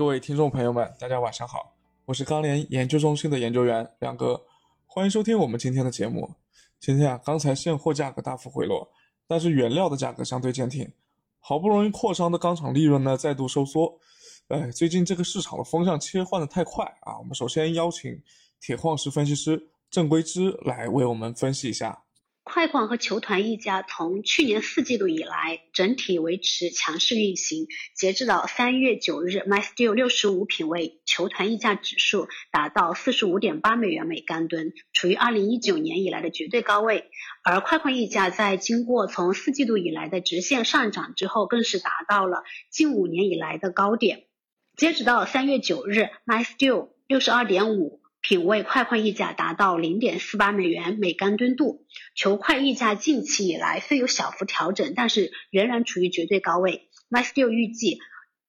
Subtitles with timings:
[0.00, 1.74] 各位听众朋友们，大家晚上好，
[2.06, 4.40] 我是钢联研究中心的研究员梁哥，
[4.86, 6.26] 欢迎收听我们今天的节目。
[6.78, 8.90] 今天啊，钢材现货价格大幅回落，
[9.26, 10.90] 但是原料的价格相对坚挺，
[11.38, 13.94] 好不容易扩张的钢厂利润呢再度收缩。
[14.48, 17.18] 哎，最近这个市场的风向切换的太快啊！
[17.18, 18.18] 我们首先邀请
[18.58, 22.02] 铁矿石分析师郑圭之来为我们分析一下。
[22.42, 27.68] 快矿和球团溢价从去年四季度以来整体维持强势运行。
[27.94, 37.10] 截至到三月九日，MySteel 六十五品位球团溢价指数达到四十五点八美元每干吨，处于二零一九年以来的绝对高位。
[37.44, 44.24] 而快矿溢价在经过从四季度以来的直线上涨之后，更是达到了近五年以来的高点。
[44.76, 47.99] 截止到三月九日，MySteel 六十二点五。
[48.22, 56.88] 品位快矿溢价达到零点四八美元每干吨度，球块溢价近期以来虽有小幅调整，但是仍然处于绝对高位。
[57.08, 57.98] MySteel 预计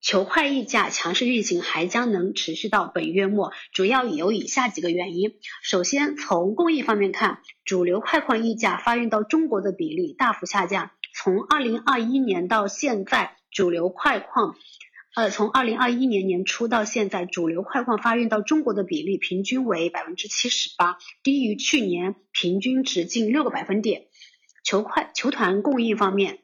[0.00, 14.54] 球块溢价强势运行还将能持续到本月末，主要有以下几个原因：首先，从供应方面看，主流快矿溢价发运到中国的比例大幅下降，从二零二一年到现在，主流快矿。
[15.14, 24.06] 呃，从二零二一年年初到现在，主流快矿发运到中国的比例平均为百分之七十八，低于去年平均值近六个百分点。
[24.64, 26.40] 球块球团供应方面，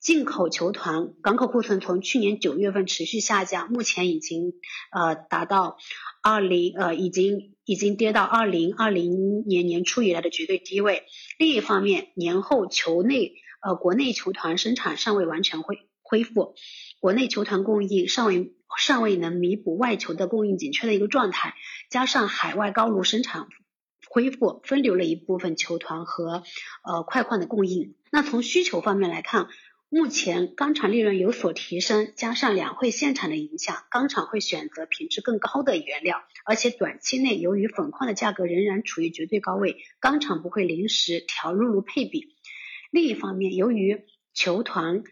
[0.00, 4.54] 进口球团港口库存从去年九月份持续下降，目前已经
[4.90, 5.76] 呃达到
[6.22, 11.02] 二零呃已经已经跌到二零二零年年初以来的绝对低位。
[11.38, 16.54] 另一方面，年后球内呃国内球团生产尚未完全恢恢复。
[17.00, 21.54] 国内球团供应尚未尚未能弥补外球的供应紧缺的一个状态，
[21.90, 23.48] 加上海外高炉生产
[24.08, 26.44] 恢复，分流了一部分球团和
[26.84, 27.96] 呃快矿的供应。
[28.12, 29.48] 那从需求方面来看，
[29.88, 42.34] 目前钢厂利润有所提升，加上两会限产的影响，钢厂会选择品质更高的原料，而且短期内由于粉矿的价格仍然处于绝对高位，钢厂不会临时调入炉配比。
[42.90, 45.04] 另一方面，由于球团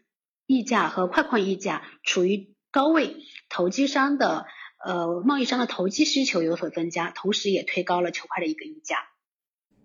[0.53, 3.17] 溢价和快矿溢价处于高位，
[3.49, 4.45] 投机商的
[4.85, 8.99] 呃贸易商的投机需求有所增加，同时也推高了球块的一个溢价。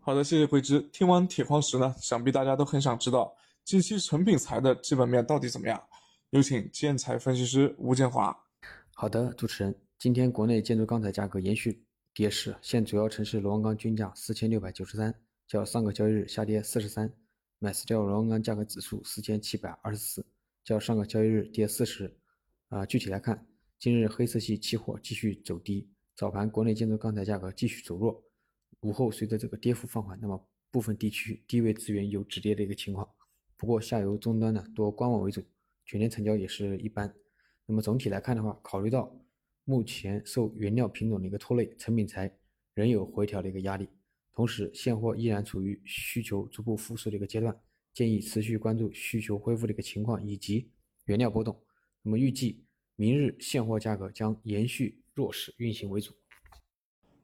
[0.02, 0.82] 好的，谢谢桂枝。
[0.92, 3.34] 听完铁矿石呢，想必大家都很想知道
[3.64, 5.82] 近期成品材的基本面到底怎么样。
[6.32, 8.38] 有请建材分析师吴建华。
[8.94, 11.82] 好的，主持人，今天国内建筑钢材价格延续
[12.14, 15.14] 跌势，现主要城市螺纹钢均价四千六百九十三，
[15.48, 17.10] 较上个交易日下跌四十三。
[17.60, 20.26] 买斯掉螺纹钢价格指数四千七百二十四。
[20.68, 22.14] 较上个交易日跌四十，
[22.68, 23.48] 啊，具体来看，
[23.80, 28.22] 今日黑色系期货继续走低，早盘国内建筑钢材价格继续走弱，
[28.82, 33.10] 午后随着这个跌幅放缓，那么部分地区低位资源有止跌的一个情况，
[33.56, 35.42] 不过下游终端呢多观望为主，
[35.86, 37.16] 全天成交也是一般。
[37.66, 39.18] 那么总体来看的话，考虑到
[39.64, 42.30] 目前受原料品种的一个拖累，成品材
[42.74, 43.88] 仍有回调的一个压力，
[44.34, 47.58] 同时现货依然处于需求逐步复苏的一个阶段。
[47.98, 50.70] 建议持续关注需求恢复的一个情况以及
[51.06, 51.60] 原料波动。
[52.04, 52.64] 那么预计
[52.96, 56.14] 明日现货价格将延续弱势运行为主。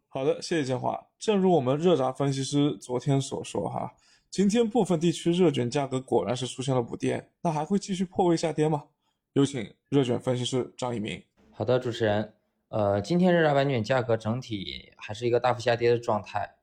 [0.09, 1.09] 好的，谢谢建华。
[1.19, 3.94] 正如我们热轧分析师昨天所说，哈，
[4.31, 8.85] 今天部分地区热卷价格果然是出现了补跌，那还会继续破位下跌吗？
[9.33, 11.22] 有请热卷分析师张一鸣。
[11.51, 12.33] 好的，主持人，
[12.69, 16.56] 呃，今天热轧板卷价格整体还是一个大幅下跌的状态。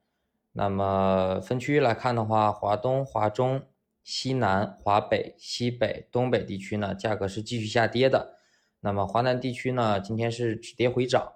[0.51, 3.63] 那么分区域来看的话，华东、华中。
[4.03, 8.37] 西南、华北、西北、东北地区呢，价格是继续下跌的。
[8.79, 11.33] 那么华南地区呢，今天是止跌回涨。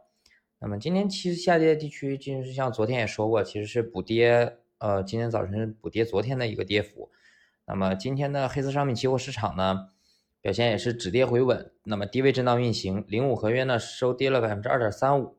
[0.60, 4.58] 那么今天其实下跌的地区，就是像昨天也说过，其实是补跌。
[4.80, 7.12] 呃，今天早晨补跌昨天的一个跌幅。
[7.66, 9.90] 那么今天的黑色商品期货市场呢，
[10.42, 11.72] 表现也是止跌回稳。
[11.84, 15.38] 那么低位震荡运行，零五合约呢收跌了百分之二点三五。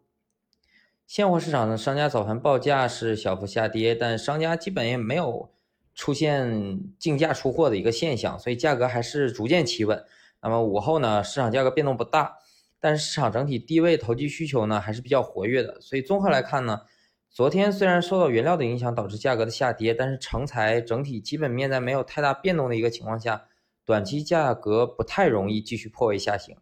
[1.06, 5.50] 现货市场呢，商家早盘报价是小幅下跌，但商家基本也没有。
[5.96, 10.04] 出现竞价出货的一个现象，所以价格还是逐渐企稳。
[10.40, 12.36] 那么午后呢，市场价格变动不大，
[12.78, 15.80] 但是市场整体低位投机需求呢还是比较活跃的。
[15.80, 16.82] 所以综合来看呢，
[17.30, 23.46] 昨天虽然受到原料的影响导致价格的下跌，但是成材整体基本面在没有太大变动的一个情况下，
[23.84, 26.54] 短期价格不太容易继续破位下行，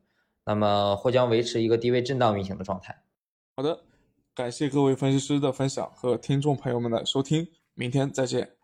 [0.47, 3.03] 那么或将维持一个低位震荡运行的状态。
[3.57, 3.81] 好的，
[4.35, 8.64] 感谢各位分析师的分享和听众朋友们的收听，明天再见。